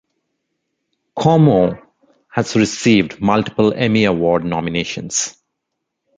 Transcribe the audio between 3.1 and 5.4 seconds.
multiple Emmy Award nominations.